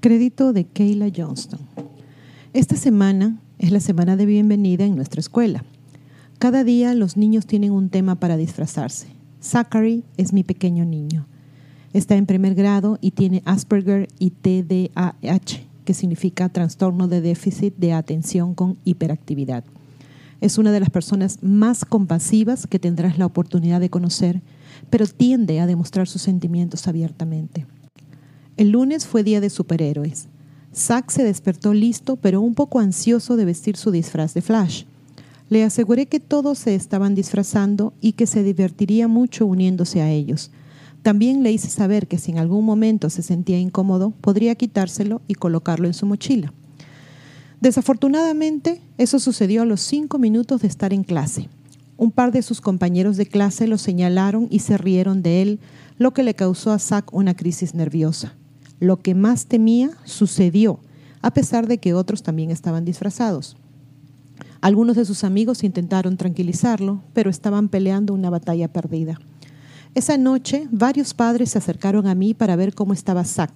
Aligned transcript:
Crédito 0.00 0.52
de 0.52 0.64
Kayla 0.64 1.08
Johnston. 1.08 1.58
Esta 2.52 2.76
semana 2.76 3.40
es 3.58 3.72
la 3.72 3.80
semana 3.80 4.16
de 4.16 4.24
bienvenida 4.24 4.84
en 4.84 4.94
nuestra 4.94 5.20
escuela. 5.20 5.64
Cada 6.38 6.62
día 6.62 6.94
los 6.94 7.16
niños 7.16 7.46
tienen 7.46 7.72
un 7.72 7.88
tema 7.90 8.14
para 8.14 8.36
disfrazarse. 8.36 9.08
Zachary 9.42 10.04
es 10.16 10.32
mi 10.32 10.44
pequeño 10.44 10.84
niño. 10.84 11.26
Está 11.92 12.14
en 12.16 12.26
primer 12.26 12.54
grado 12.54 12.98
y 13.00 13.10
tiene 13.10 13.42
Asperger 13.44 14.08
y 14.18 14.30
TDAH, 14.30 15.66
que 15.84 15.94
significa 15.94 16.48
trastorno 16.48 17.08
de 17.08 17.20
déficit 17.20 17.74
de 17.76 17.92
atención 17.92 18.54
con 18.54 18.78
hiperactividad. 18.84 19.64
Es 20.40 20.58
una 20.58 20.70
de 20.70 20.78
las 20.78 20.90
personas 20.90 21.42
más 21.42 21.84
compasivas 21.84 22.68
que 22.68 22.78
tendrás 22.78 23.18
la 23.18 23.26
oportunidad 23.26 23.80
de 23.80 23.90
conocer, 23.90 24.40
pero 24.88 25.06
tiende 25.06 25.58
a 25.58 25.66
demostrar 25.66 26.06
sus 26.06 26.22
sentimientos 26.22 26.86
abiertamente. 26.86 27.66
El 28.56 28.70
lunes 28.70 29.06
fue 29.06 29.24
día 29.24 29.40
de 29.40 29.50
superhéroes. 29.50 30.28
Zack 30.78 31.10
se 31.10 31.24
despertó 31.24 31.74
listo, 31.74 32.16
pero 32.16 32.40
un 32.40 32.54
poco 32.54 32.78
ansioso 32.78 33.36
de 33.36 33.44
vestir 33.44 33.76
su 33.76 33.90
disfraz 33.90 34.32
de 34.32 34.42
Flash. 34.42 34.84
Le 35.50 35.64
aseguré 35.64 36.06
que 36.06 36.20
todos 36.20 36.58
se 36.58 36.74
estaban 36.74 37.14
disfrazando 37.14 37.92
y 38.00 38.12
que 38.12 38.26
se 38.26 38.42
divertiría 38.42 39.08
mucho 39.08 39.44
uniéndose 39.44 40.00
a 40.00 40.10
ellos. 40.10 40.50
También 41.02 41.42
le 41.42 41.50
hice 41.50 41.68
saber 41.68 42.06
que 42.06 42.18
si 42.18 42.30
en 42.30 42.38
algún 42.38 42.64
momento 42.64 43.10
se 43.10 43.22
sentía 43.22 43.58
incómodo, 43.58 44.10
podría 44.20 44.54
quitárselo 44.54 45.20
y 45.26 45.34
colocarlo 45.34 45.88
en 45.88 45.94
su 45.94 46.06
mochila. 46.06 46.52
Desafortunadamente, 47.60 48.80
eso 48.98 49.18
sucedió 49.18 49.62
a 49.62 49.66
los 49.66 49.80
cinco 49.80 50.18
minutos 50.18 50.62
de 50.62 50.68
estar 50.68 50.92
en 50.92 51.02
clase. 51.02 51.48
Un 51.96 52.12
par 52.12 52.30
de 52.30 52.42
sus 52.42 52.60
compañeros 52.60 53.16
de 53.16 53.26
clase 53.26 53.66
lo 53.66 53.78
señalaron 53.78 54.46
y 54.48 54.60
se 54.60 54.78
rieron 54.78 55.22
de 55.22 55.42
él, 55.42 55.60
lo 55.96 56.12
que 56.12 56.22
le 56.22 56.34
causó 56.34 56.70
a 56.70 56.78
Zack 56.78 57.12
una 57.12 57.34
crisis 57.34 57.74
nerviosa. 57.74 58.37
Lo 58.80 58.98
que 58.98 59.14
más 59.14 59.46
temía 59.46 59.90
sucedió, 60.04 60.80
a 61.22 61.32
pesar 61.32 61.66
de 61.66 61.78
que 61.78 61.94
otros 61.94 62.22
también 62.22 62.50
estaban 62.50 62.84
disfrazados. 62.84 63.56
Algunos 64.60 64.96
de 64.96 65.04
sus 65.04 65.24
amigos 65.24 65.62
intentaron 65.62 66.16
tranquilizarlo, 66.16 67.02
pero 67.12 67.30
estaban 67.30 67.68
peleando 67.68 68.12
una 68.14 68.30
batalla 68.30 68.68
perdida. 68.68 69.18
Esa 69.94 70.18
noche, 70.18 70.66
varios 70.70 71.14
padres 71.14 71.50
se 71.50 71.58
acercaron 71.58 72.06
a 72.06 72.14
mí 72.14 72.34
para 72.34 72.56
ver 72.56 72.74
cómo 72.74 72.92
estaba 72.92 73.24
Zack. 73.24 73.52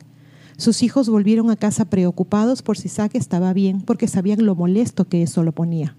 Sus 0.56 0.82
hijos 0.82 1.08
volvieron 1.08 1.50
a 1.50 1.56
casa 1.56 1.84
preocupados 1.86 2.62
por 2.62 2.78
si 2.78 2.88
Zack 2.88 3.14
estaba 3.14 3.52
bien, 3.52 3.80
porque 3.80 4.08
sabían 4.08 4.44
lo 4.46 4.54
molesto 4.54 5.04
que 5.06 5.22
eso 5.22 5.42
lo 5.42 5.52
ponía. 5.52 5.96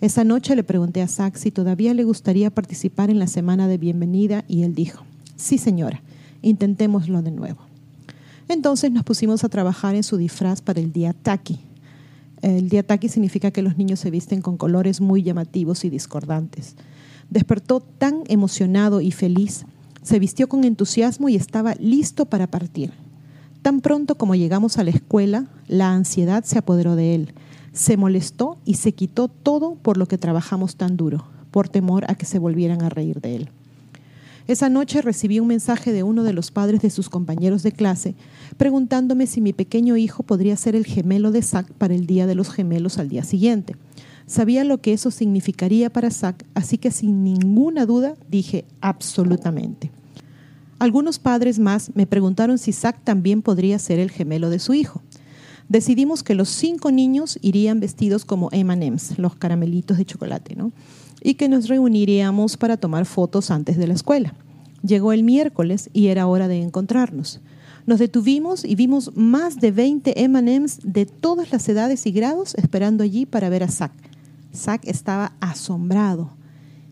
Esa 0.00 0.24
noche 0.24 0.56
le 0.56 0.62
pregunté 0.62 1.02
a 1.02 1.08
Zack 1.08 1.36
si 1.36 1.50
todavía 1.50 1.92
le 1.92 2.04
gustaría 2.04 2.50
participar 2.50 3.10
en 3.10 3.18
la 3.18 3.26
semana 3.26 3.66
de 3.66 3.78
bienvenida 3.78 4.44
y 4.46 4.62
él 4.62 4.74
dijo, 4.74 5.04
sí 5.36 5.58
señora, 5.58 6.02
intentémoslo 6.40 7.20
de 7.20 7.32
nuevo. 7.32 7.67
Entonces 8.48 8.90
nos 8.90 9.04
pusimos 9.04 9.44
a 9.44 9.48
trabajar 9.48 9.94
en 9.94 10.02
su 10.02 10.16
disfraz 10.16 10.62
para 10.62 10.80
el 10.80 10.92
día 10.92 11.12
Taki. 11.12 11.60
El 12.40 12.68
día 12.68 12.82
Taki 12.82 13.08
significa 13.08 13.50
que 13.50 13.62
los 13.62 13.76
niños 13.76 14.00
se 14.00 14.10
visten 14.10 14.40
con 14.40 14.56
colores 14.56 15.00
muy 15.00 15.22
llamativos 15.22 15.84
y 15.84 15.90
discordantes. 15.90 16.76
Despertó 17.30 17.80
tan 17.80 18.22
emocionado 18.28 19.00
y 19.00 19.10
feliz, 19.10 19.66
se 20.02 20.18
vistió 20.18 20.48
con 20.48 20.64
entusiasmo 20.64 21.28
y 21.28 21.36
estaba 21.36 21.74
listo 21.74 22.26
para 22.26 22.46
partir. 22.46 22.92
Tan 23.60 23.80
pronto 23.80 24.16
como 24.16 24.34
llegamos 24.34 24.78
a 24.78 24.84
la 24.84 24.90
escuela, 24.90 25.46
la 25.66 25.92
ansiedad 25.92 26.44
se 26.44 26.58
apoderó 26.58 26.96
de 26.96 27.14
él. 27.14 27.34
Se 27.72 27.96
molestó 27.96 28.56
y 28.64 28.74
se 28.74 28.92
quitó 28.92 29.28
todo 29.28 29.74
por 29.74 29.98
lo 29.98 30.06
que 30.06 30.16
trabajamos 30.16 30.76
tan 30.76 30.96
duro, 30.96 31.26
por 31.50 31.68
temor 31.68 32.04
a 32.08 32.14
que 32.14 32.24
se 32.24 32.38
volvieran 32.38 32.82
a 32.82 32.88
reír 32.88 33.20
de 33.20 33.36
él. 33.36 33.50
Esa 34.48 34.70
noche 34.70 35.02
recibí 35.02 35.40
un 35.40 35.46
mensaje 35.46 35.92
de 35.92 36.02
uno 36.02 36.24
de 36.24 36.32
los 36.32 36.50
padres 36.50 36.80
de 36.80 36.88
sus 36.88 37.10
compañeros 37.10 37.62
de 37.62 37.70
clase 37.70 38.14
preguntándome 38.56 39.26
si 39.26 39.42
mi 39.42 39.52
pequeño 39.52 39.98
hijo 39.98 40.22
podría 40.22 40.56
ser 40.56 40.74
el 40.74 40.86
gemelo 40.86 41.32
de 41.32 41.42
Zack 41.42 41.70
para 41.72 41.94
el 41.94 42.06
Día 42.06 42.26
de 42.26 42.34
los 42.34 42.48
Gemelos 42.48 42.96
al 42.96 43.10
día 43.10 43.24
siguiente. 43.24 43.76
Sabía 44.26 44.64
lo 44.64 44.78
que 44.78 44.94
eso 44.94 45.10
significaría 45.10 45.90
para 45.90 46.10
Zack, 46.10 46.46
así 46.54 46.78
que 46.78 46.90
sin 46.90 47.24
ninguna 47.24 47.84
duda 47.84 48.14
dije 48.30 48.64
absolutamente. 48.80 49.90
Algunos 50.78 51.18
padres 51.18 51.58
más 51.58 51.94
me 51.94 52.06
preguntaron 52.06 52.56
si 52.56 52.72
Zack 52.72 53.04
también 53.04 53.42
podría 53.42 53.78
ser 53.78 53.98
el 53.98 54.10
gemelo 54.10 54.48
de 54.48 54.60
su 54.60 54.72
hijo. 54.72 55.02
Decidimos 55.68 56.22
que 56.22 56.34
los 56.34 56.48
cinco 56.48 56.90
niños 56.90 57.38
irían 57.42 57.80
vestidos 57.80 58.24
como 58.24 58.48
M&M's, 58.52 59.18
los 59.18 59.36
caramelitos 59.36 59.98
de 59.98 60.06
chocolate, 60.06 60.56
¿no? 60.56 60.72
y 61.22 61.34
que 61.34 61.48
nos 61.48 61.68
reuniríamos 61.68 62.56
para 62.56 62.76
tomar 62.76 63.06
fotos 63.06 63.50
antes 63.50 63.76
de 63.76 63.86
la 63.86 63.94
escuela. 63.94 64.34
Llegó 64.82 65.12
el 65.12 65.24
miércoles 65.24 65.90
y 65.92 66.08
era 66.08 66.26
hora 66.26 66.48
de 66.48 66.62
encontrarnos. 66.62 67.40
Nos 67.86 67.98
detuvimos 67.98 68.64
y 68.64 68.74
vimos 68.74 69.16
más 69.16 69.56
de 69.56 69.72
20 69.72 70.28
MMs 70.28 70.80
de 70.84 71.06
todas 71.06 71.52
las 71.52 71.68
edades 71.68 72.06
y 72.06 72.12
grados 72.12 72.54
esperando 72.54 73.02
allí 73.02 73.26
para 73.26 73.48
ver 73.48 73.62
a 73.62 73.68
Zack. 73.68 73.92
Zack 74.54 74.86
estaba 74.86 75.32
asombrado 75.40 76.30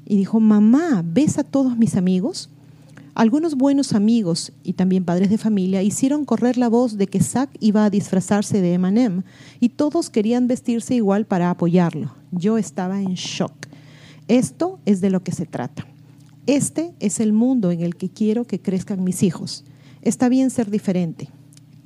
y 0.05 0.17
dijo, 0.17 0.41
mamá, 0.41 1.05
¿ves 1.05 1.39
a 1.39 1.45
todos 1.45 1.77
mis 1.77 1.97
amigos? 1.97 2.49
Algunos 3.17 3.55
buenos 3.55 3.95
amigos 3.95 4.53
y 4.63 4.75
también 4.75 5.07
padres 5.07 5.31
de 5.31 5.39
familia 5.39 5.83
hicieron 5.83 6.27
correr 6.27 6.59
la 6.59 6.69
voz 6.69 6.99
de 6.99 7.07
que 7.07 7.23
Zack 7.23 7.49
iba 7.61 7.87
a 7.87 7.89
disfrazarse 7.89 8.61
de 8.61 8.75
M&M 8.75 9.23
y 9.59 9.71
todos 9.71 10.11
querían 10.11 10.49
vestirse 10.49 10.95
igual 10.95 11.25
para 11.25 11.49
apoyarlo. 11.49 12.15
Yo 12.31 12.59
estaba 12.59 13.01
en 13.01 13.15
shock. 13.15 13.55
Esto 14.29 14.81
es 14.85 15.01
de 15.01 15.09
lo 15.09 15.23
que 15.23 15.33
se 15.33 15.47
trata. 15.47 15.87
Este 16.47 16.93
es 17.01 17.19
el 17.19 17.33
mundo 17.33 17.71
en 17.71 17.81
el 17.81 17.97
que 17.97 18.11
quiero 18.11 18.45
que 18.45 18.61
crezcan 18.61 19.03
mis 19.03 19.23
hijos. 19.23 19.65
Está 20.03 20.29
bien 20.29 20.51
ser 20.51 20.71
diferente, 20.71 21.31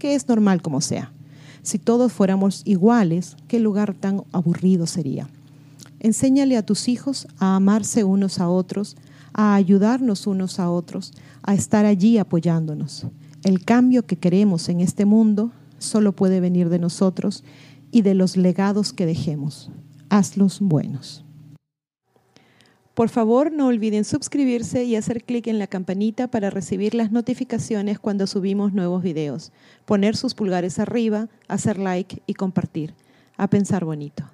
que 0.01 0.17
es 0.17 0.27
normal 0.27 0.63
como 0.63 0.81
sea. 0.81 1.13
Si 1.63 1.79
todos 1.79 2.13
fuéramos 2.13 2.63
iguales, 2.65 3.37
qué 3.47 3.61
lugar 3.61 3.95
tan 3.95 4.25
aburrido 4.33 4.89
sería. 4.89 5.29
Enséñale 6.01 6.57
a 6.57 6.67
tus 6.67 6.89
hijos 6.89 7.29
a 7.39 7.55
amarse 7.55 8.03
unos 8.03 8.41
a 8.41 8.49
otros, 8.49 8.97
a 9.33 9.55
ayudarnos 9.55 10.27
unos 10.27 10.59
a 10.59 10.71
otros, 10.71 11.13
a 11.43 11.55
estar 11.55 11.87
allí 11.87 12.19
apoyándonos. 12.19 13.07
El 13.43 13.65
cambio 13.65 14.07
que 14.07 14.17
queremos 14.17 14.69
en 14.69 14.81
este 14.81 15.05
mundo 15.05 15.53
solo 15.79 16.13
puede 16.13 16.41
venir 16.41 16.69
de 16.69 16.79
nosotros 16.79 17.45
y 17.91 18.03
de 18.03 18.15
los 18.15 18.37
legados 18.37 18.93
que 18.93 19.07
dejemos. 19.07 19.71
Hazlos 20.09 20.61
buenos. 20.61 21.25
Por 22.95 23.09
favor, 23.09 23.51
no 23.51 23.69
olviden 23.69 24.05
suscribirse 24.05 24.85
y 24.85 24.97
hacer 24.97 25.25
clic 25.25 25.47
en 25.47 25.59
la 25.59 25.69
campanita 25.69 26.29
para 26.29 26.51
recibir 26.51 26.95
las 26.95 27.13
notificaciones 27.13 27.99
cuando 27.99 28.27
subimos 28.27 28.75
nuevos 28.75 29.03
videos, 29.03 29.53
poner 29.87 30.17
sus 30.17 30.35
pulgares 30.35 30.79
arriba, 30.79 31.29
hacer 31.49 31.79
like 31.79 32.23
y 32.27 32.35
compartir. 32.35 32.95
A 33.39 33.49
pensar 33.49 33.87
bonito. 33.87 34.25